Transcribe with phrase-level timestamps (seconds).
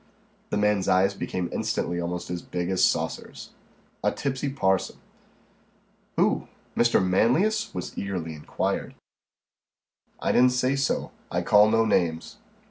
[0.49, 3.51] The man's eyes became instantly almost as big as saucers.
[4.03, 4.95] "A tipsy parson."
[6.17, 6.47] "Who?
[6.75, 6.99] Mr.
[7.05, 8.95] Manlius?" was eagerly inquired.
[10.19, 11.11] "I didn't say so.
[11.29, 12.37] I call no names."